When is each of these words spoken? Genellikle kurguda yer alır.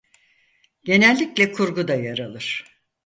Genellikle 0.83 1.51
kurguda 1.51 1.95
yer 1.95 2.19
alır. 2.19 2.65